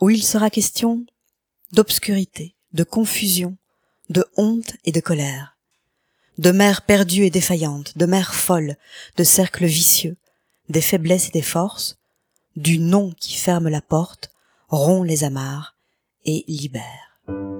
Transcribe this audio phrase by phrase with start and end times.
[0.00, 1.04] où il sera question
[1.72, 3.56] d'obscurité, de confusion,
[4.10, 5.56] de honte et de colère,
[6.38, 8.76] de mères perdues et défaillantes, de mères folles,
[9.16, 10.16] de cercles vicieux,
[10.68, 11.98] des faiblesses et des forces,
[12.56, 14.30] du non qui ferme la porte,
[14.68, 15.76] rompt les amarres
[16.24, 17.57] et libère.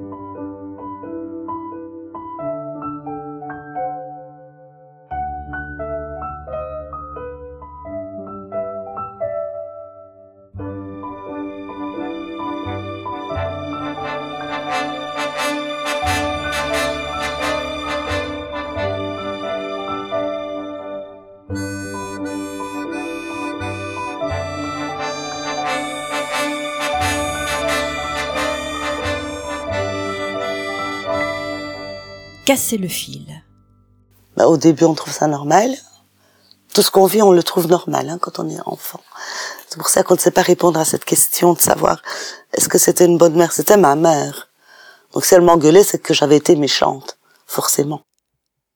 [32.48, 33.42] Casser le fil.
[34.34, 35.70] Bah, au début, on trouve ça normal.
[36.72, 39.02] Tout ce qu'on vit, on le trouve normal hein, quand on est enfant.
[39.68, 42.00] C'est pour ça qu'on ne sait pas répondre à cette question de savoir
[42.54, 43.52] est-ce que c'était une bonne mère?
[43.52, 44.48] C'était ma mère.
[45.12, 48.00] Donc si elle m'engueulait, c'est que j'avais été méchante, forcément.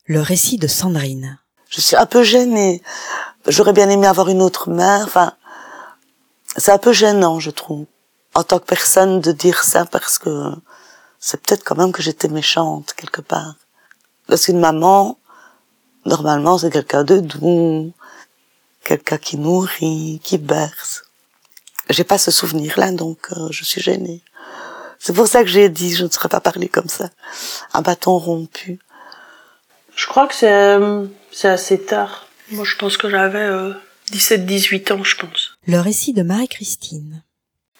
[0.05, 1.39] Le récit de Sandrine.
[1.71, 2.83] Je suis un peu gênée.
[3.47, 5.05] J'aurais bien aimé avoir une autre mère.
[5.07, 5.33] Enfin,
[6.59, 7.87] c'est un peu gênant, je trouve,
[8.35, 10.51] en tant que personne, de dire ça parce que
[11.19, 13.55] c'est peut-être quand même que j'étais méchante quelque part.
[14.33, 15.19] Parce qu'une maman,
[16.07, 17.93] normalement, c'est quelqu'un de doux,
[18.83, 21.05] quelqu'un qui nourrit, qui berce.
[21.91, 24.23] J'ai pas ce souvenir-là, donc euh, je suis gênée.
[24.99, 27.11] C'est pour ça que j'ai dit, je ne serais pas parlé comme ça.
[27.75, 28.79] Un bâton rompu.
[29.97, 32.27] Je crois que c'est euh, c'est assez tard.
[32.53, 33.51] Moi, je pense que j'avais
[34.13, 35.59] 17-18 euh, ans, je pense.
[35.67, 37.23] Le récit de Marie-Christine.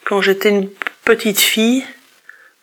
[0.05, 0.69] Quand j'étais une
[1.07, 1.83] petite fille,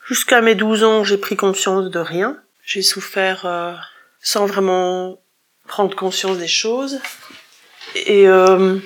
[0.07, 2.37] jusqu'à mes 12 ans, j'ai pris conscience de rien.
[2.69, 3.73] J'ai souffert euh,
[4.21, 5.19] sans vraiment
[5.67, 6.99] prendre conscience des choses.
[7.95, 8.77] Et euh,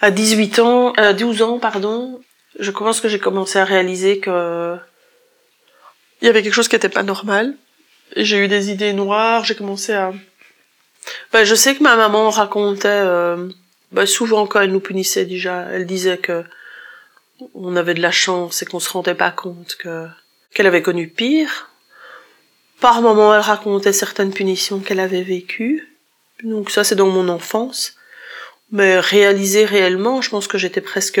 [0.00, 2.20] à 18 ans, à 12 ans, pardon,
[2.60, 4.76] je pense que j'ai commencé à réaliser que
[6.22, 7.56] il y avait quelque chose qui n'était pas normal.
[8.14, 10.12] J'ai eu des idées noires, j'ai commencé à...
[11.32, 13.48] Ben, je sais que ma maman racontait, euh,
[13.90, 16.44] ben, souvent quand elle nous punissait déjà, elle disait que
[17.54, 20.06] on avait de la chance et qu'on se rendait pas compte que
[20.54, 21.72] qu'elle avait connu pire.
[22.80, 25.96] Par moments, elle racontait certaines punitions qu'elle avait vécues.
[26.42, 27.94] Donc ça, c'est dans mon enfance.
[28.70, 31.20] Mais réaliser réellement, je pense que j'étais presque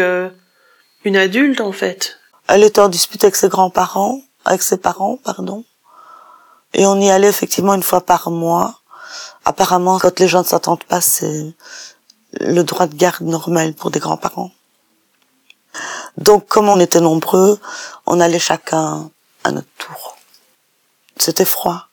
[1.04, 2.18] une adulte, en fait.
[2.48, 5.64] Elle était en dispute avec ses grands-parents, avec ses parents, pardon.
[6.74, 8.80] Et on y allait effectivement une fois par mois.
[9.44, 11.54] Apparemment, quand les gens ne s'entendent pas, c'est
[12.40, 14.50] le droit de garde normal pour des grands-parents.
[16.18, 17.58] Donc, comme on était nombreux,
[18.06, 19.10] on allait chacun
[19.44, 20.15] à notre tour
[21.16, 21.88] c'était froid.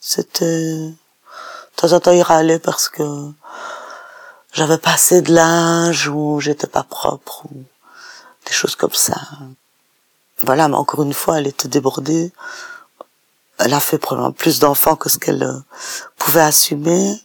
[0.00, 0.94] C'était, de
[1.76, 3.02] temps en temps, il râlait parce que
[4.52, 7.64] j'avais pas assez de linge ou j'étais pas propre ou
[8.46, 9.20] des choses comme ça.
[10.38, 12.32] Voilà, mais encore une fois, elle était débordée.
[13.58, 15.58] Elle a fait probablement plus d'enfants que ce qu'elle euh,
[16.16, 17.20] pouvait assumer.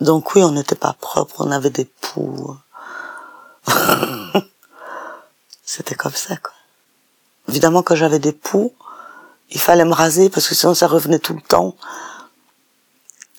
[0.00, 2.56] Donc oui, on n'était pas propre, on avait des poux.
[5.64, 6.52] C'était comme ça, quoi.
[7.48, 8.74] Évidemment, quand j'avais des poux,
[9.50, 11.76] il fallait me raser parce que sinon ça revenait tout le temps.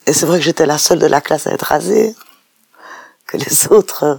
[0.06, 2.14] Et c'est vrai que j'étais la seule de la classe à être rasée.
[3.26, 4.16] Que les autres, euh,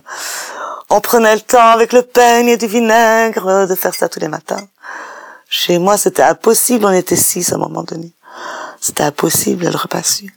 [0.90, 4.20] on prenait le temps avec le peigne et du vinaigre euh, de faire ça tous
[4.20, 4.68] les matins.
[5.50, 6.86] Chez moi, c'était impossible.
[6.86, 8.14] On était six à un moment donné.
[8.80, 10.34] C'était impossible, elle repassue.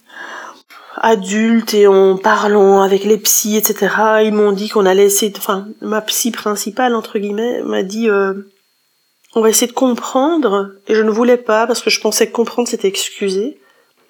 [0.96, 5.66] Adulte et en parlant avec les psys, etc., ils m'ont dit qu'on allait essayer, enfin,
[5.80, 8.34] ma psy principale, entre guillemets, m'a dit, euh,
[9.34, 12.32] on va essayer de comprendre, et je ne voulais pas, parce que je pensais que
[12.32, 13.58] comprendre c'était excuser.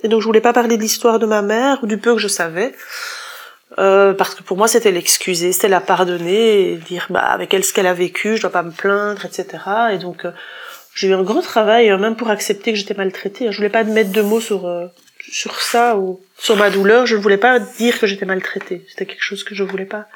[0.02, 2.20] Et donc je voulais pas parler de l'histoire de ma mère, ou du peu que
[2.20, 2.74] je savais,
[3.78, 7.64] euh, parce que pour moi c'était l'excuser, c'était la pardonner, et dire bah avec elle
[7.64, 9.46] ce qu'elle a vécu, je dois pas me plaindre, etc.
[9.92, 10.32] Et donc euh,
[10.94, 13.52] j'ai eu un gros travail, euh, même pour accepter que j'étais maltraitée.
[13.52, 14.68] Je voulais pas mettre de mots sur
[15.20, 17.06] sur ça ou sur ma douleur.
[17.06, 18.84] Je ne voulais pas dire que j'étais maltraitée.
[18.88, 20.06] C'était quelque chose que je voulais pas.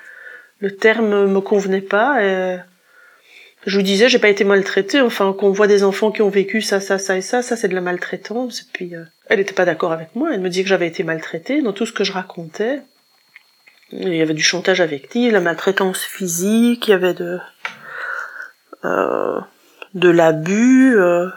[0.58, 2.22] Le terme me convenait pas.
[2.24, 2.58] Et
[3.66, 5.00] je vous disais, j'ai pas été maltraitée.
[5.00, 7.68] Enfin, qu'on voit des enfants qui ont vécu ça, ça, ça et ça, ça c'est
[7.68, 8.60] de la maltraitance.
[8.62, 10.30] Et puis, euh, elle était pas d'accord avec moi.
[10.32, 12.80] Elle me disait que j'avais été maltraitée dans tout ce que je racontais.
[13.92, 17.38] Il y avait du chantage affectif, la maltraitance physique, il y avait de
[18.84, 19.40] euh,
[19.96, 21.28] de l'abus, euh,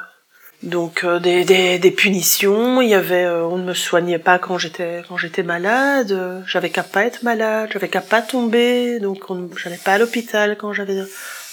[0.64, 2.82] donc euh, des, des, des, punitions.
[2.82, 6.44] Il y avait, euh, on ne me soignait pas quand j'étais quand j'étais malade.
[6.46, 9.24] j'avais qu'à pas être malade, j'avais qu'à pas tomber, donc
[9.58, 11.04] j'allais pas à l'hôpital quand j'avais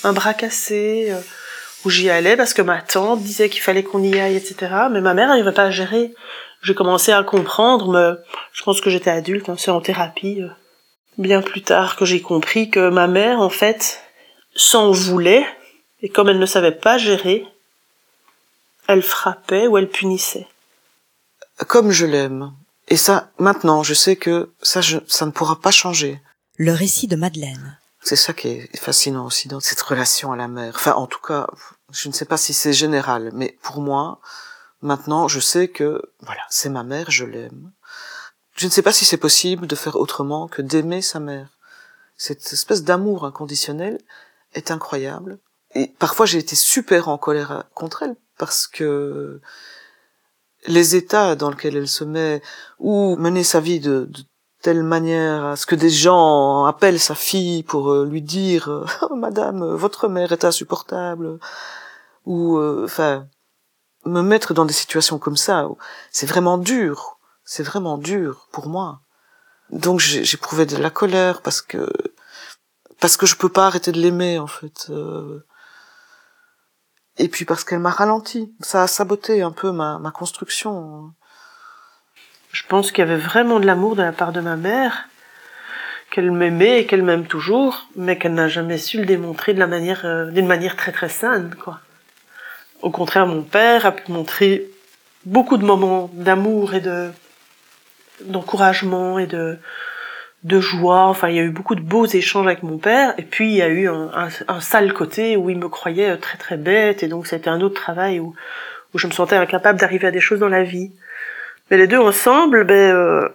[0.06, 1.20] un bras cassé, euh,
[1.85, 4.56] où j'y allais parce que ma tante disait qu'il fallait qu'on y aille, etc.
[4.91, 6.14] Mais ma mère n'arrivait pas à gérer.
[6.62, 8.23] J'ai commencé à comprendre, mais
[8.53, 10.49] je pense que j'étais adulte, hein, c'est en thérapie, euh,
[11.19, 14.00] bien plus tard que j'ai compris que ma mère, en fait,
[14.55, 15.47] s'en voulait,
[16.03, 17.44] et comme elle ne savait pas gérer,
[18.88, 20.47] elle frappait ou elle punissait.
[21.67, 22.53] Comme je l'aime.
[22.88, 26.20] Et ça, maintenant, je sais que ça, je, ça ne pourra pas changer.
[26.56, 27.79] Le récit de Madeleine.
[28.06, 30.75] C'est ça qui est fascinant aussi dans cette relation à la mère.
[30.76, 31.49] Enfin, en tout cas,
[31.91, 34.20] je ne sais pas si c'est général, mais pour moi,
[34.81, 37.73] maintenant, je sais que, voilà, c'est ma mère, je l'aime.
[38.55, 41.58] Je ne sais pas si c'est possible de faire autrement que d'aimer sa mère.
[42.17, 43.99] Cette espèce d'amour inconditionnel
[44.55, 45.41] est incroyable.
[45.75, 49.41] Et parfois, j'ai été super en colère contre elle parce que
[50.69, 52.41] les états dans lesquels elle se met,
[52.79, 54.08] ou mener sa vie de,
[54.62, 58.87] telle manière à ce que des gens appellent sa fille pour euh, lui dire euh,
[59.14, 61.38] Madame, votre mère est insupportable,
[62.25, 63.29] ou euh, enfin
[64.05, 65.69] me mettre dans des situations comme ça,
[66.12, 69.00] c'est vraiment dur, c'est vraiment dur pour moi.
[69.70, 71.91] Donc j'éprouvais de la colère parce que
[73.00, 74.91] parce que je peux pas arrêter de l'aimer en fait
[77.19, 78.55] et puis parce qu'elle m'a ralenti.
[78.61, 81.12] Ça a saboté un peu ma, ma construction.
[82.56, 85.08] Je pense qu'il y avait vraiment de l'amour de la part de ma mère,
[86.11, 89.67] qu'elle m'aimait et qu'elle m'aime toujours, mais qu'elle n'a jamais su le démontrer de la
[89.67, 91.81] manière, euh, d'une manière très très saine, quoi.
[92.81, 94.70] Au contraire, mon père a pu montrer
[95.26, 97.11] beaucoup de moments d'amour et de
[98.25, 99.58] d'encouragement et de
[100.44, 101.08] de joie.
[101.08, 103.12] Enfin, il y a eu beaucoup de beaux échanges avec mon père.
[103.19, 106.38] Et puis, il y a eu un, sale côté où il me croyait euh, très
[106.38, 107.03] très bête.
[107.03, 108.35] Et donc, c'était un autre travail où,
[108.94, 110.93] où je me sentais incapable d'arriver à des choses dans la vie.
[111.70, 113.28] Mais les deux ensemble, ben, euh,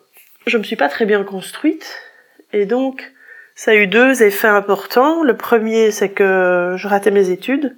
[0.47, 2.01] je me suis pas très bien construite.
[2.53, 3.11] Et donc,
[3.55, 5.23] ça a eu deux effets importants.
[5.23, 7.75] Le premier, c'est que je ratais mes études.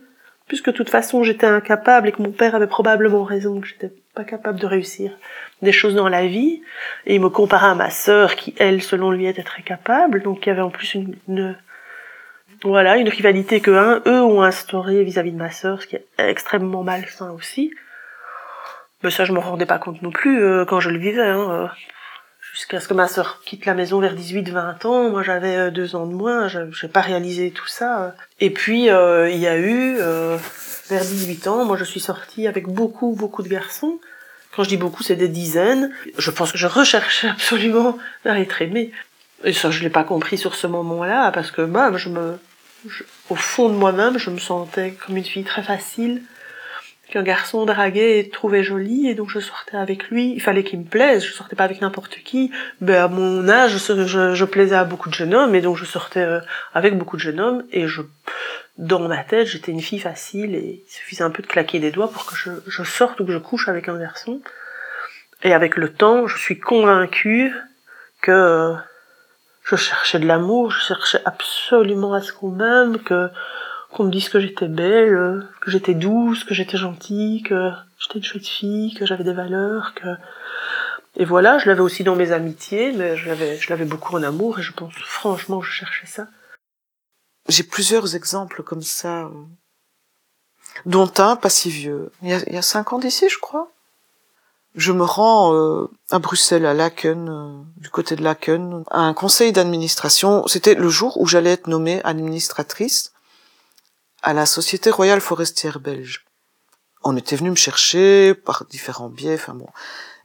[0.48, 3.92] Puisque de toute façon, j'étais incapable et que mon père avait probablement raison que j'étais
[4.14, 5.18] pas capable de réussir
[5.62, 6.62] des choses dans la vie,
[7.06, 10.46] et il me comparait à ma sœur qui, elle, selon lui, était très capable, donc
[10.46, 11.58] il y avait en plus une,
[12.64, 16.06] voilà, une rivalité que un, eux ont instauré vis-à-vis de ma sœur, ce qui est
[16.18, 17.74] extrêmement malsain aussi.
[19.04, 21.52] Mais ça, je m'en rendais pas compte non plus euh, quand je le vivais, hein,
[21.52, 21.68] euh,
[22.54, 25.10] jusqu'à ce que ma sœur quitte la maison vers 18-20 ans.
[25.10, 28.16] Moi, j'avais euh, deux ans de moins, je n'ai pas réalisé tout ça.
[28.40, 29.98] Et puis, il y a eu,
[30.90, 34.00] vers 18 ans, moi, je suis sortie avec beaucoup, beaucoup de garçons.
[34.56, 35.92] Quand je dis beaucoup, c'est des dizaines.
[36.18, 38.92] Je pense que je recherchais absolument à être aimée.
[39.44, 42.38] Et ça, je l'ai pas compris sur ce moment-là, parce que bah, je me,
[43.30, 46.22] au fond de moi-même, je me sentais comme une fille très facile,
[47.10, 50.34] qu'un garçon draguait et trouvait jolie, et donc je sortais avec lui.
[50.34, 52.52] Il fallait qu'il me plaise, je sortais pas avec n'importe qui.
[52.82, 56.22] Ben, à mon âge, je, plaisais à beaucoup de jeunes hommes, et donc je sortais
[56.22, 56.40] euh,
[56.74, 58.02] avec beaucoup de jeunes hommes, et je,
[58.78, 61.92] dans ma tête, j'étais une fille facile et il suffisait un peu de claquer des
[61.92, 64.42] doigts pour que je, je, sorte ou que je couche avec un garçon.
[65.44, 67.54] Et avec le temps, je suis convaincue
[68.22, 68.74] que
[69.64, 73.30] je cherchais de l'amour, je cherchais absolument à ce qu'on m'aime, que
[73.94, 78.26] qu'on me dise que j'étais belle, que j'étais douce, que j'étais gentille, que j'étais une
[78.26, 80.08] chouette fille, que j'avais des valeurs, que
[81.16, 84.24] et voilà, je l'avais aussi dans mes amitiés, mais je l'avais je l'avais beaucoup en
[84.24, 86.28] amour et je pense franchement je cherchais ça.
[87.48, 89.30] J'ai plusieurs exemples comme ça, euh,
[90.86, 92.12] dont un pas si vieux.
[92.22, 93.72] Il y a, il y a cinq ans d'ici, je crois.
[94.76, 99.14] Je me rends euh, à Bruxelles, à Laken, euh, du côté de Laken, à un
[99.14, 100.48] conseil d'administration.
[100.48, 103.13] C'était le jour où j'allais être nommée administratrice
[104.24, 106.26] à la Société Royale Forestière Belge.
[107.04, 109.68] On était venu me chercher par différents biais, enfin bon.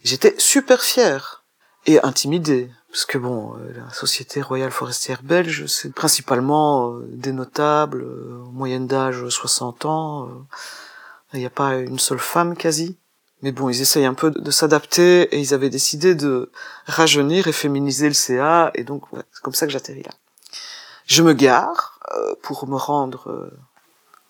[0.04, 1.44] J'étais super fière
[1.86, 2.70] et intimidée.
[2.90, 8.44] Parce que bon, euh, la Société Royale Forestière Belge, c'est principalement euh, des notables, euh,
[8.52, 10.28] moyenne d'âge 60 ans.
[11.34, 12.96] Il n'y a pas une seule femme quasi.
[13.42, 16.50] Mais bon, ils essayent un peu de, s'adapter et ils avaient décidé de
[16.86, 18.70] rajeunir et féminiser le CA.
[18.74, 20.12] Et donc, c'est comme ça que j'atterris là.
[21.06, 22.00] Je me gare
[22.42, 23.50] pour me rendre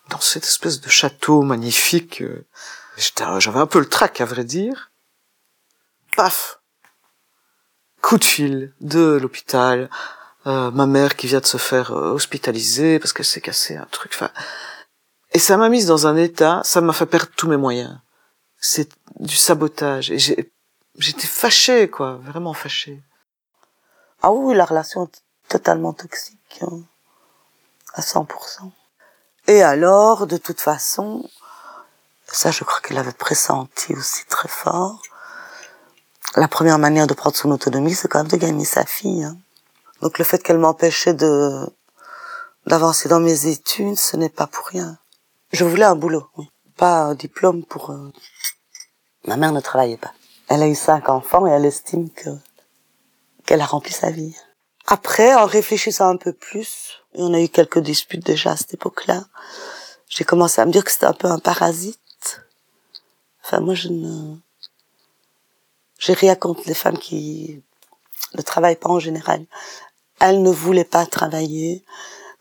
[0.09, 2.23] dans cette espèce de château magnifique.
[2.97, 4.91] J'avais un peu le trac, à vrai dire.
[6.17, 6.59] Paf
[8.01, 9.91] coup de fil de l'hôpital,
[10.47, 13.87] euh, ma mère qui vient de se faire euh, hospitaliser parce qu'elle s'est cassé un
[13.91, 14.13] truc.
[14.15, 14.31] Enfin,
[15.33, 17.99] et ça m'a mise dans un état, ça m'a fait perdre tous mes moyens.
[18.61, 23.03] C'est du sabotage et j'étais fâchée quoi, vraiment fâchée.
[24.23, 26.81] Ah oui, la relation est totalement toxique, hein,
[27.95, 28.71] à 100%.
[29.49, 31.29] Et alors, de toute façon,
[32.27, 35.03] ça je crois qu'elle avait pressenti aussi très fort,
[36.37, 39.25] la première manière de prendre son autonomie, c'est quand même de gagner sa fille.
[39.25, 39.39] Hein.
[40.03, 41.67] Donc le fait qu'elle m'empêchait de
[42.67, 44.99] d'avancer dans mes études, ce n'est pas pour rien.
[45.53, 46.51] Je voulais un boulot, oui.
[46.77, 47.91] pas un diplôme pour.
[47.91, 48.13] Euh,
[49.27, 50.13] ma mère ne travaillait pas.
[50.49, 52.29] Elle a eu cinq enfants et elle estime que
[53.47, 54.37] qu'elle a rempli sa vie.
[54.87, 58.75] Après, en réfléchissant un peu plus, Et on a eu quelques disputes déjà à cette
[58.75, 59.25] époque-là.
[60.09, 61.99] J'ai commencé à me dire que c'était un peu un parasite.
[63.43, 64.37] Enfin, moi, je ne,
[65.99, 67.61] j'ai rien contre les femmes qui
[68.35, 69.45] ne travaillent pas en général.
[70.21, 71.85] Elle ne voulait pas travailler.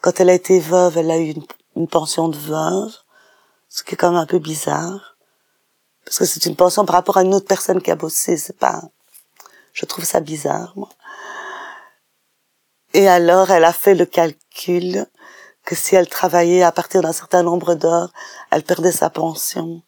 [0.02, 1.34] Quand elle a été veuve, elle a eu
[1.76, 2.94] une, pension de veuve,
[3.70, 5.18] ce qui est quand même un peu bizarre.
[6.06, 8.58] Parce que c'est une pension par rapport à une autre personne qui a bossé, c'est
[8.58, 8.84] pas,
[9.74, 10.90] je trouve ça bizarre, moi.
[12.94, 14.06] Et alors, elle a fait le
[15.64, 18.12] que si elle travaillait à partir d'un certain nombre d'heures,
[18.52, 19.82] elle perdait sa pension.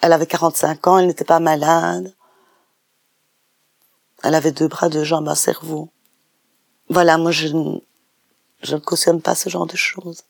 [0.00, 2.14] Elle avait 45 ans, elle n'était pas malade.
[4.22, 5.90] Elle avait deux bras, deux jambes, un cerveau.
[6.88, 7.48] Voilà, moi, je,
[8.62, 10.22] je ne cautionne pas ce genre de choses.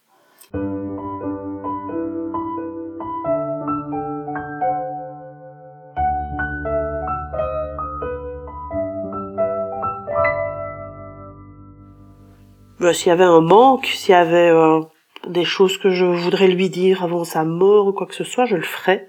[12.84, 14.82] Bah, s'il y avait un manque, s'il y avait euh,
[15.26, 18.44] des choses que je voudrais lui dire avant sa mort ou quoi que ce soit,
[18.44, 19.08] je le ferais.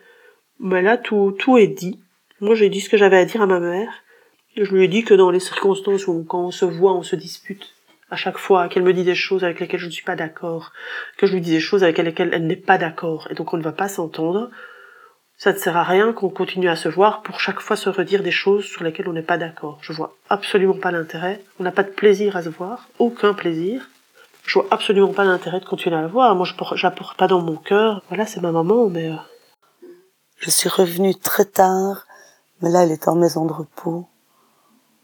[0.62, 2.00] Mais là, tout, tout est dit.
[2.39, 3.91] Moi, j'ai dit ce que j'avais à dire à ma mère.
[4.55, 7.17] Je lui ai dit que dans les circonstances où quand on se voit, on se
[7.17, 7.74] dispute
[8.10, 10.72] à chaque fois, qu'elle me dit des choses avec lesquelles je ne suis pas d'accord,
[11.17, 13.58] que je lui dis des choses avec lesquelles elle n'est pas d'accord, et donc on
[13.58, 14.51] ne va pas s'entendre,
[15.38, 18.24] ça ne sert à rien qu'on continue à se voir pour chaque fois se redire
[18.24, 19.77] des choses sur lesquelles on n'est pas d'accord.
[19.82, 21.44] Je vois absolument pas l'intérêt.
[21.60, 23.89] On n'a pas de plaisir à se voir, aucun plaisir.
[24.46, 26.36] Je vois absolument pas l'intérêt de continuer à la voir.
[26.36, 28.01] Moi, je pas dans mon cœur.
[28.10, 29.10] Voilà, c'est ma maman, mais.
[29.10, 29.15] Euh,
[30.38, 32.06] je suis revenue très tard,
[32.62, 34.08] mais là, elle est en maison de repos.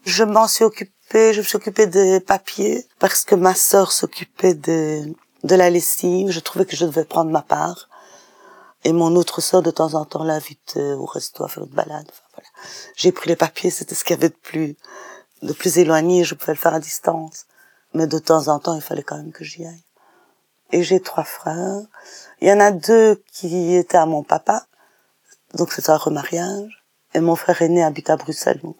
[0.04, 4.54] Je m'en suis occupée, je me suis occupée des papiers parce que ma sœur s'occupait
[4.54, 5.02] de,
[5.44, 6.30] de la lessive.
[6.30, 7.88] Je trouvais que je devais prendre ma part.
[8.84, 12.10] Et mon autre sœur, de temps en temps, l'invite au resto à faire une balade.
[12.34, 12.48] Voilà.
[12.96, 14.76] J'ai pris les papiers, c'était ce qu'il y avait de plus,
[15.42, 17.46] de plus éloigné, je pouvais le faire à distance.
[17.94, 19.84] Mais de temps en temps, il fallait quand même que j'y aille.
[20.72, 21.82] Et j'ai trois frères.
[22.40, 24.66] Il y en a deux qui étaient à mon papa.
[25.54, 26.84] Donc c'est un remariage.
[27.14, 28.78] Et mon frère aîné habite à Bruxelles, donc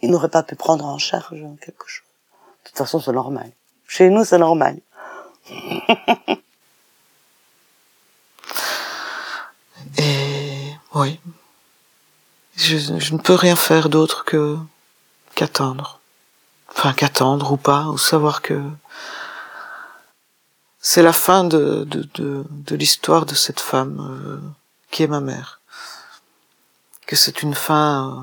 [0.00, 2.06] il n'aurait pas pu prendre en charge quelque chose.
[2.62, 3.50] De toute façon, c'est normal.
[3.88, 4.80] Chez nous, c'est normal.
[10.94, 11.18] oui,
[12.56, 14.58] je, ne peux rien faire d'autre que
[15.34, 16.00] qu'attendre.
[16.68, 18.60] Enfin, qu'attendre ou pas, ou savoir que
[20.80, 24.40] c'est la fin de, de, de, de l'histoire de cette femme euh,
[24.90, 25.60] qui est ma mère.
[27.06, 28.22] Que c'est une fin euh,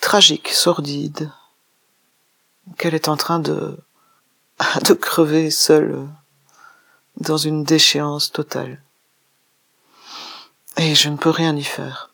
[0.00, 1.30] tragique, sordide,
[2.78, 3.78] qu'elle est en train de,
[4.86, 6.06] de crever seule
[7.16, 8.83] dans une déchéance totale.
[10.76, 12.10] Et je ne peux rien y faire.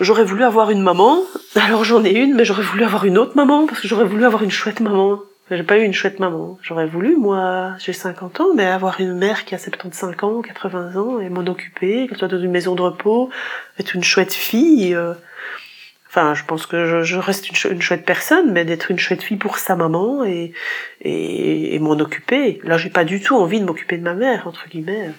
[0.00, 1.22] J'aurais voulu avoir une maman,
[1.56, 4.24] alors j'en ai une, mais j'aurais voulu avoir une autre maman, parce que j'aurais voulu
[4.24, 5.20] avoir une chouette maman.
[5.50, 6.58] J'ai pas eu une chouette maman.
[6.62, 10.96] J'aurais voulu, moi, j'ai 50 ans, mais avoir une mère qui a 75 ans, 80
[10.96, 13.30] ans, et m'en occuper, qu'elle soit dans une maison de repos,
[13.80, 14.94] être une chouette fille.
[14.94, 15.14] Euh.
[16.08, 19.58] Enfin, je pense que je, reste une, chouette personne, mais d'être une chouette fille pour
[19.58, 20.52] sa maman et,
[21.00, 22.60] et, et m'en occuper.
[22.62, 25.10] Là, j'ai pas du tout envie de m'occuper de ma mère, entre guillemets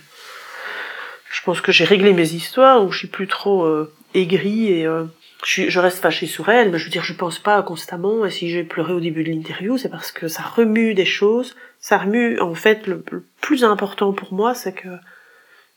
[1.30, 4.86] je pense que j'ai réglé mes histoires où je suis plus trop euh, aigrie et
[4.86, 5.06] euh,
[5.46, 8.26] je, je, reste fâchée sur elle, mais je veux dire, je pense pas constamment.
[8.26, 11.56] Et si j'ai pleuré au début de l'interview, c'est parce que ça remue des choses.
[11.80, 14.90] Ça remue, en fait, le, le plus important pour moi, c'est que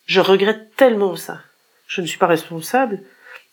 [0.06, 1.40] je regrette tellement ça.
[1.86, 3.00] Je ne suis pas responsable,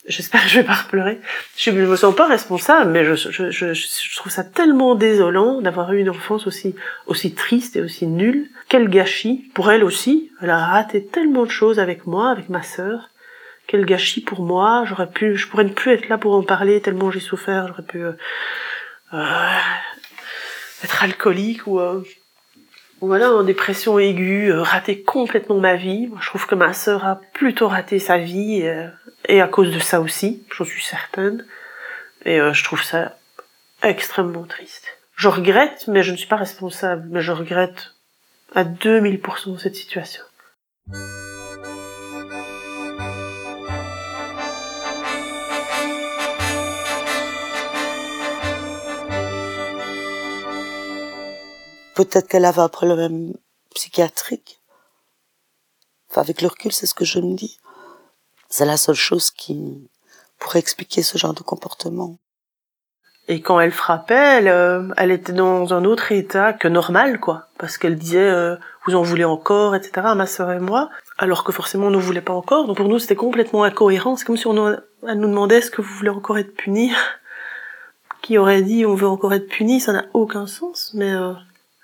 [0.07, 1.19] J'espère que je vais pas pleurer.
[1.57, 5.91] Je, me sens pas responsable, mais je, je, je, je trouve ça tellement désolant d'avoir
[5.91, 6.73] eu une enfance aussi,
[7.05, 8.49] aussi triste et aussi nulle.
[8.69, 10.31] Quel gâchis pour elle aussi.
[10.41, 13.09] Elle a raté tellement de choses avec moi, avec ma sœur.
[13.67, 14.83] Quel gâchis pour moi.
[14.87, 17.67] J'aurais pu, je pourrais ne plus être là pour en parler tellement j'ai souffert.
[17.67, 18.13] J'aurais pu euh,
[19.13, 19.47] euh,
[20.83, 22.03] être alcoolique ou euh,
[23.01, 26.07] voilà, en dépression aiguë, euh, rater complètement ma vie.
[26.07, 28.87] Moi, je trouve que ma sœur a plutôt raté sa vie, euh,
[29.29, 31.45] et à cause de ça aussi, j'en suis certaine.
[32.25, 33.15] Et euh, je trouve ça
[33.83, 34.87] extrêmement triste.
[35.15, 37.93] Je regrette, mais je ne suis pas responsable, mais je regrette
[38.55, 40.23] à 2000% cette situation.
[51.93, 53.33] Peut-être qu'elle avait un problème
[53.75, 54.59] psychiatrique.
[56.09, 57.59] Enfin, avec le recul, c'est ce que je me dis.
[58.49, 59.89] C'est la seule chose qui
[60.39, 62.17] pourrait expliquer ce genre de comportement.
[63.27, 67.47] Et quand elle frappait, elle, euh, elle était dans un autre état que normal, quoi.
[67.59, 68.55] Parce qu'elle disait, euh,
[68.87, 70.89] vous en voulez encore, etc., ma sœur et moi.
[71.19, 72.65] Alors que forcément, on ne voulait pas encore.
[72.65, 74.15] Donc pour nous, c'était complètement incohérent.
[74.15, 74.75] C'est comme si on,
[75.07, 76.91] elle nous demandait, est-ce que vous voulez encore être puni
[78.23, 80.91] Qui aurait dit, on veut encore être puni Ça n'a aucun sens.
[80.95, 81.33] Mais euh,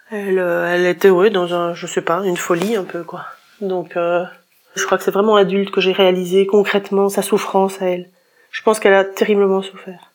[0.10, 3.26] Elle, euh, elle était ouais dans un, je sais pas, une folie un peu quoi.
[3.62, 4.26] Donc, euh,
[4.76, 8.10] je crois que c'est vraiment adulte que j'ai réalisé concrètement sa souffrance à elle.
[8.52, 10.12] Je pense qu'elle a terriblement souffert.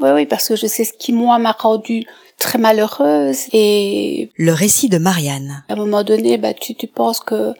[0.00, 2.04] Oui, oui, parce que je sais ce qui moi m'a rendue
[2.38, 5.64] très malheureuse et Le récit de Marianne.
[5.68, 7.52] à un moment donné, bah, tu, tu penses que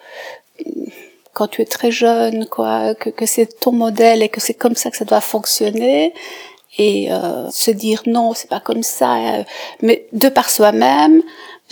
[1.35, 4.75] quand tu es très jeune, quoi, que, que c'est ton modèle et que c'est comme
[4.75, 6.13] ça que ça doit fonctionner,
[6.79, 9.17] et euh, se dire non, c'est pas comme ça.
[9.17, 9.45] euh,
[9.83, 11.23] mais de par soi-même,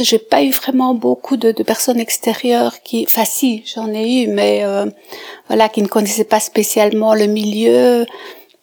[0.04, 4.26] j'ai pas eu vraiment beaucoup de, de personnes extérieures qui, enfin si, j'en ai eu,
[4.28, 4.87] mais euh,
[5.49, 8.07] voilà, qui ne connaissaient pas spécialement le milieu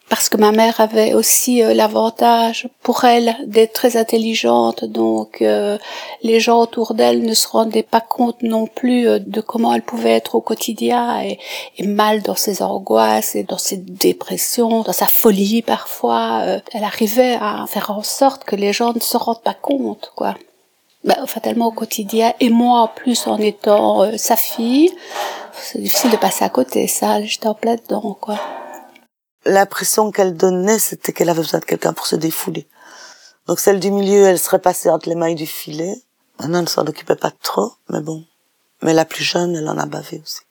[0.09, 5.77] parce que ma mère avait aussi euh, l'avantage pour elle d'être très intelligente, donc euh,
[6.23, 9.81] les gens autour d'elle ne se rendaient pas compte non plus euh, de comment elle
[9.81, 11.39] pouvait être au quotidien et,
[11.77, 16.39] et mal dans ses angoisses et dans ses dépressions, dans sa folie parfois.
[16.43, 20.13] euh, elle arrivait à faire en sorte que les gens ne se rendent pas compte,
[20.15, 20.35] quoi.
[21.07, 24.91] Ben, fatalement au quotidien et moi en plus en étant euh, sa fille,
[25.53, 26.85] c'est difficile de passer à côté.
[26.87, 28.37] Ça, j'étais en plein dedans, quoi.
[29.45, 32.67] L'impression qu'elle donnait, c'était qu'elle avait besoin de quelqu'un pour se défouler.
[33.47, 35.95] Donc celle du milieu, elle serait passée entre les mailles du filet.
[36.41, 38.25] Maintenant, elle ne s'en occupait pas trop, mais bon.
[38.81, 40.41] Mais la plus jeune, elle en a bavé aussi.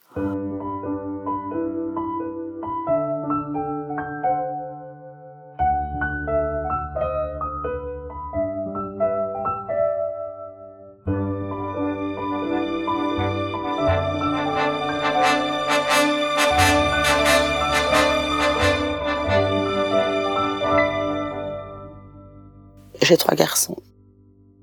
[23.09, 23.81] J'ai trois garçons.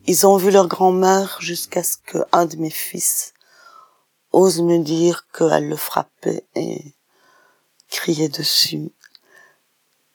[0.05, 3.33] Ils ont vu leur grand-mère jusqu'à ce que un de mes fils
[4.33, 6.93] ose me dire qu'elle le frappait et
[7.88, 8.91] criait dessus.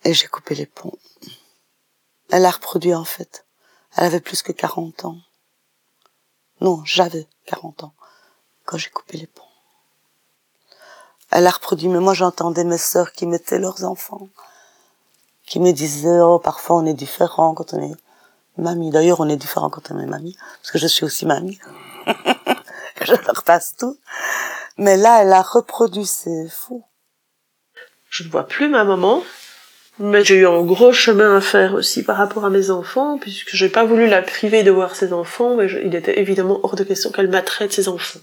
[0.05, 0.99] Et j'ai coupé les ponts.
[2.29, 3.47] Elle a reproduit en fait.
[3.97, 5.17] Elle avait plus que 40 ans.
[6.61, 7.95] Non, j'avais 40 ans
[8.67, 9.55] quand j'ai coupé les ponts.
[11.31, 14.29] Elle a reproduit, mais moi j'entendais mes sœurs qui mettaient leurs enfants,
[15.47, 17.97] qui me disaient, oh, parfois on est différent quand on est
[18.59, 18.91] mamie.
[18.91, 21.59] D'ailleurs, on est différent quand on est mamie, parce que je suis aussi mamie.
[23.03, 23.99] je leur passe tout.
[24.77, 26.85] Mais là, elle a reproduit, c'est fou.
[28.11, 29.23] Je ne vois plus ma maman,
[29.99, 33.51] mais j'ai eu un gros chemin à faire aussi par rapport à mes enfants, puisque
[33.55, 36.77] j'ai pas voulu la priver de voir ses enfants, mais je- il était évidemment hors
[36.77, 38.21] de question qu'elle maltraite ses enfants.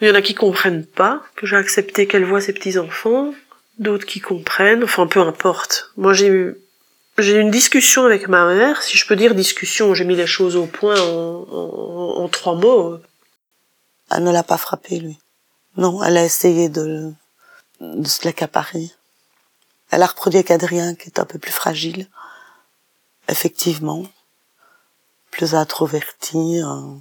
[0.00, 3.34] Il y en a qui comprennent pas que j'ai accepté qu'elle voit ses petits enfants,
[3.78, 5.90] d'autres qui comprennent, enfin peu importe.
[5.96, 6.56] Moi j'ai eu
[7.18, 10.26] j'ai eu une discussion avec ma mère, si je peux dire discussion, j'ai mis les
[10.26, 12.98] choses au point en, en, trois mots.
[14.10, 15.18] Elle ne l'a pas frappé, lui.
[15.76, 17.12] Non, elle a essayé de,
[17.80, 18.90] de se l'accaparer.
[19.90, 22.08] Elle a reproduit avec Adrien, qui est un peu plus fragile.
[23.28, 24.04] Effectivement.
[25.30, 26.62] Plus introverti.
[26.62, 26.96] euh,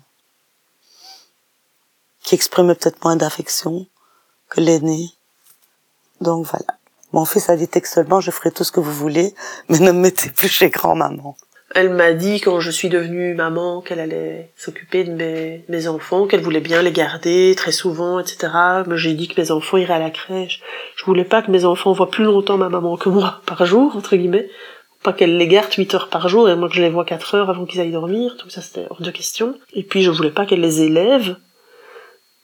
[2.22, 3.88] qui exprimait peut-être moins d'affection
[4.50, 5.10] que l'aîné.
[6.22, 6.78] Donc voilà.
[7.14, 9.34] Mon fils a dit textuellement, je ferai tout ce que vous voulez,
[9.70, 11.36] mais ne me mettez plus chez grand-maman.
[11.74, 16.28] Elle m'a dit quand je suis devenue maman qu'elle allait s'occuper de mes, mes enfants,
[16.28, 18.52] qu'elle voulait bien les garder très souvent, etc.
[18.88, 20.62] Mais j'ai dit que mes enfants iraient à la crèche.
[20.98, 23.96] Je voulais pas que mes enfants voient plus longtemps ma maman que moi par jour,
[23.96, 24.50] entre guillemets.
[25.04, 27.36] Pas qu'elle les garde 8 heures par jour et moi que je les vois 4
[27.36, 28.36] heures avant qu'ils aillent dormir.
[28.38, 29.56] Tout ça c'était hors de question.
[29.74, 31.38] Et puis je voulais pas qu'elle les élève.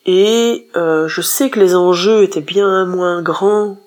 [0.06, 3.78] Et euh, je sais que les enjeux étaient bien moins grands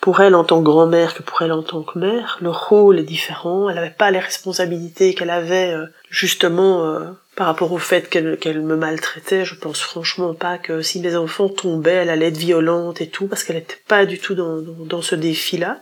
[0.00, 2.38] pour elle en tant que grand-mère que pour elle en tant que mère.
[2.40, 3.68] Le rôle est différent.
[3.68, 7.00] Elle n'avait pas les responsabilités qu'elle avait euh, justement euh,
[7.36, 9.44] par rapport au fait qu'elle me maltraitait.
[9.44, 13.26] Je pense franchement pas que si mes enfants tombaient, elle allait être violente et tout,
[13.26, 15.78] parce qu'elle n'était pas du tout dans, dans, dans ce défi-là.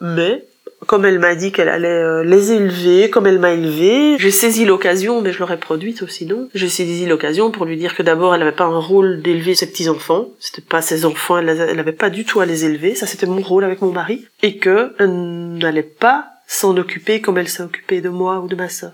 [0.00, 0.44] Mais
[0.86, 4.64] comme elle m'a dit qu'elle allait euh, les élever, comme elle m'a élevé, j'ai saisi
[4.64, 8.34] l'occasion, mais je l'aurais produite aussi, non J'ai saisi l'occasion pour lui dire que d'abord,
[8.34, 12.10] elle n'avait pas un rôle d'élever ses petits-enfants, c'était pas ses enfants, elle n'avait pas
[12.10, 15.58] du tout à les élever, ça c'était mon rôle avec mon mari, et que elle
[15.58, 18.92] n'allait pas s'en occuper comme elle s'est occupée de moi ou de ma sœur.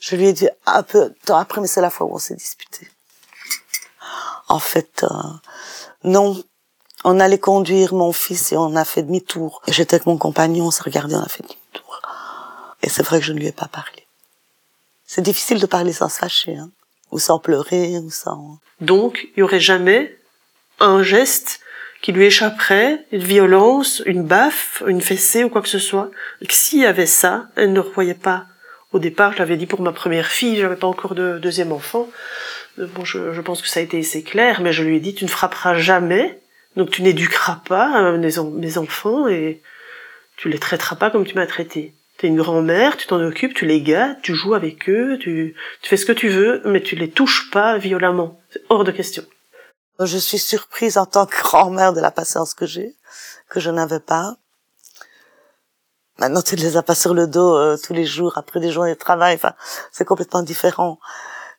[0.00, 2.18] Je lui ai dit un peu de temps après, mais c'est la fois où on
[2.18, 2.88] s'est disputé.
[4.48, 5.08] En fait, euh,
[6.04, 6.42] non.
[7.04, 9.60] On allait conduire mon fils et on a fait demi-tour.
[9.68, 12.00] J'étais avec mon compagnon, on s'est regardé, on a fait demi-tour.
[12.82, 14.06] Et c'est vrai que je ne lui ai pas parlé.
[15.06, 16.70] C'est difficile de parler sans se fâcher, hein.
[17.10, 18.58] Ou sans pleurer, ou sans...
[18.80, 20.18] Donc, il y aurait jamais
[20.80, 21.60] un geste
[22.02, 26.10] qui lui échapperait, une violence, une baffe, une fessée ou quoi que ce soit?
[26.40, 28.46] Et s'il y avait ça, elle ne revoyait pas.
[28.92, 32.08] Au départ, je l'avais dit pour ma première fille, j'avais pas encore de deuxième enfant.
[32.78, 35.14] Euh, Bon, je pense que ça a été assez clair, mais je lui ai dit,
[35.14, 36.40] tu ne frapperas jamais,
[36.76, 39.62] donc tu n'éduqueras pas euh, mes, en- mes enfants et
[40.36, 41.94] tu les traiteras pas comme tu m'as traité.
[42.18, 45.88] T'es une grand-mère, tu t'en occupes, tu les gâtes, tu joues avec eux, tu, tu
[45.88, 48.40] fais ce que tu veux, mais tu les touches pas violemment.
[48.50, 49.24] C'est hors de question.
[50.00, 52.94] Je suis surprise en tant que grand-mère de la patience que j'ai,
[53.48, 54.36] que je n'avais pas.
[56.18, 58.70] Maintenant, tu ne les as pas sur le dos euh, tous les jours après des
[58.70, 59.34] journées de travail.
[59.34, 59.54] Enfin,
[59.90, 61.00] c'est complètement différent.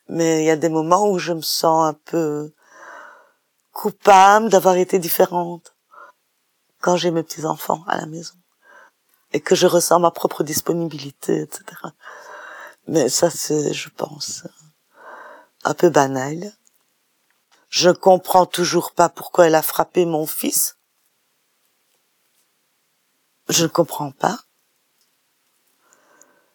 [0.08, 2.50] Mais il y a des moments où je me sens un peu
[3.76, 5.76] coupable d'avoir été différente
[6.80, 8.34] quand j'ai mes petits enfants à la maison
[9.34, 11.64] et que je ressens ma propre disponibilité, etc.
[12.88, 14.44] Mais ça, c'est, je pense,
[15.64, 16.54] un peu banal.
[17.68, 20.78] Je comprends toujours pas pourquoi elle a frappé mon fils.
[23.50, 24.38] Je ne comprends pas.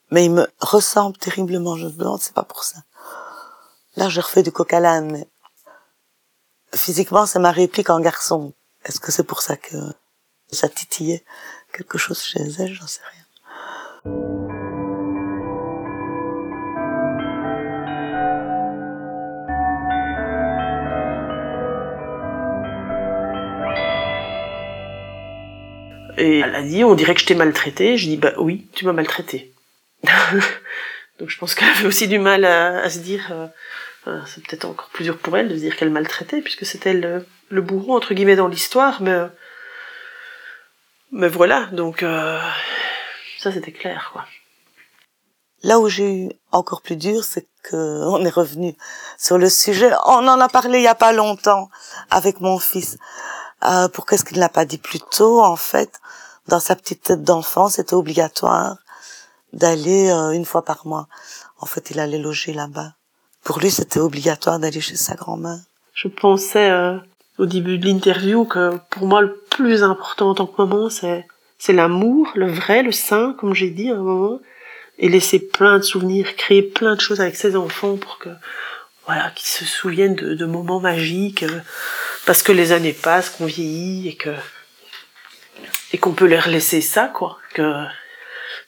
[0.10, 2.80] Mais il me ressemble terriblement, je me demande, c'est pas pour ça.
[3.96, 5.28] Là, je refais du coq à mais
[6.76, 8.54] physiquement, c'est ma réplique en garçon.
[8.86, 9.78] Est-ce que c'est pour ça que
[10.52, 11.24] ça titillait
[11.74, 12.74] quelque chose chez elle?
[12.74, 13.22] J'en sais rien.
[26.18, 27.98] Et elle a dit, on dirait que je t'ai maltraité.
[27.98, 29.54] Je dis, bah oui, tu m'as maltraité.
[31.20, 33.48] Donc je pense qu'elle avait aussi du mal à, se dire, euh,
[34.08, 37.26] euh, c'est peut-être encore plus dur pour elle de dire qu'elle maltraitait, puisque c'était le,
[37.50, 39.20] le bourreau, entre guillemets, dans l'histoire, mais,
[41.12, 42.40] mais voilà, donc euh,
[43.38, 44.26] ça c'était clair, quoi.
[45.64, 47.76] Là où j'ai eu encore plus dur, c'est que
[48.08, 48.76] on est revenu
[49.18, 49.92] sur le sujet.
[50.06, 51.70] On en a parlé il y a pas longtemps
[52.10, 52.98] avec mon fils.
[53.64, 56.00] Euh, pourquoi est-ce qu'il ne l'a pas dit plus tôt En fait,
[56.48, 58.78] dans sa petite tête d'enfant, c'était obligatoire
[59.54, 61.08] d'aller euh, une fois par mois.
[61.60, 62.94] En fait, il allait loger là-bas.
[63.44, 65.60] Pour lui, c'était obligatoire d'aller chez sa grand-mère.
[65.94, 66.98] Je pensais euh,
[67.38, 71.26] au début de l'interview que pour moi, le plus important en tant que maman, c'est
[71.58, 74.40] c'est l'amour, le vrai, le sain, comme j'ai dit à un moment,
[74.98, 78.30] et laisser plein de souvenirs, créer plein de choses avec ses enfants pour que
[79.06, 81.60] voilà, qu'ils se souviennent de, de moments magiques, euh,
[82.26, 84.32] parce que les années passent, qu'on vieillit et que
[85.94, 87.38] et qu'on peut leur laisser ça, quoi.
[87.54, 87.86] Que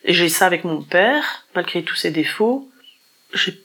[0.03, 1.23] et j'ai ça avec mon père,
[1.55, 2.69] malgré tous ses défauts.
[3.33, 3.59] J'ai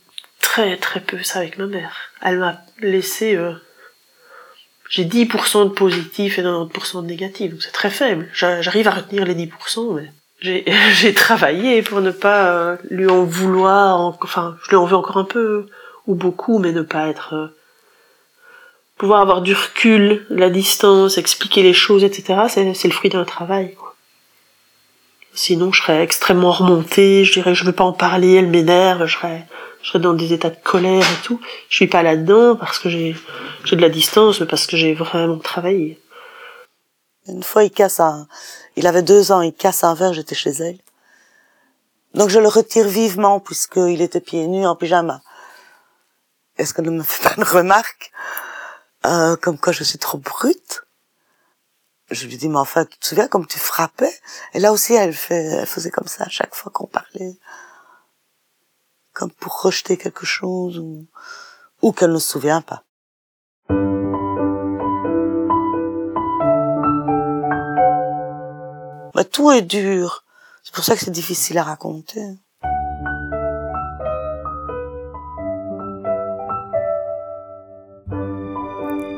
[0.48, 1.94] très très peu ça avec ma mère.
[2.22, 3.36] Elle m'a laissé...
[3.36, 3.52] Euh,
[4.88, 8.26] j'ai 10% de positif et 90% de négatif, donc c'est très faible.
[8.32, 10.00] J'arrive à retenir les 10%,
[10.40, 14.96] mais j'ai travaillé pour ne pas euh, lui en vouloir, enfin, je lui en veux
[14.96, 15.66] encore un peu,
[16.06, 17.34] ou beaucoup, mais ne pas être...
[17.34, 17.48] Euh,
[18.96, 23.74] pouvoir avoir du recul, la distance, expliquer les choses, etc., c'est le fruit d'un travail.
[23.74, 23.94] Quoi.
[25.34, 29.16] Sinon, je serais extrêmement remontée, je dirais je veux pas en parler, elle m'énerve, je
[29.16, 29.46] serais,
[29.88, 31.40] je serais dans des états de colère et tout.
[31.70, 33.16] Je suis pas là-dedans parce que j'ai,
[33.64, 35.98] j'ai de la distance, mais parce que j'ai vraiment travaillé.
[37.26, 38.28] Une fois, il casse un,
[38.76, 40.78] il avait deux ans, il casse un verre, j'étais chez elle.
[42.12, 45.22] Donc je le retire vivement puisqu'il était pieds nus en pyjama.
[46.58, 48.12] Est-ce qu'elle ne me fait pas une remarque?
[49.06, 50.82] Euh, comme quoi je suis trop brute
[52.10, 54.12] je lui dis mais enfin tu te souviens comme tu frappais?
[54.54, 57.36] Et là aussi elle fait elle faisait comme ça à chaque fois qu'on parlait
[59.18, 60.78] comme pour rejeter quelque chose
[61.82, 62.84] ou qu'elle ne se souvient pas.
[69.16, 70.24] Mais tout est dur.
[70.62, 72.22] C'est pour ça que c'est difficile à raconter.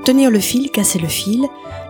[0.07, 1.47] Tenir le fil, casser le fil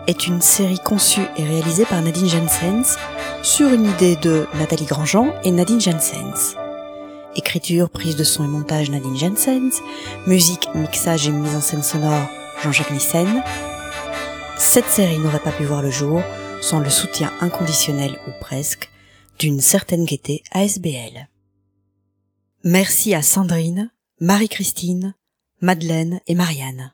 [0.08, 2.98] est une série conçue et réalisée par Nadine Jensens
[3.42, 6.56] sur une idée de Nathalie Grandjean et Nadine Jensens.
[7.36, 9.80] Écriture, prise de son et montage Nadine Jensens,
[10.26, 12.28] musique, mixage et mise en scène sonore
[12.62, 13.42] Jean-Jacques Nissen.
[14.58, 16.22] Cette série n'aurait pas pu voir le jour
[16.60, 18.90] sans le soutien inconditionnel ou presque
[19.38, 21.28] d'une certaine gaieté ASBL.
[22.64, 23.90] Merci à Sandrine,
[24.20, 25.14] Marie-Christine,
[25.60, 26.92] Madeleine et Marianne.